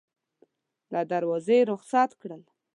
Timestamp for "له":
0.93-1.01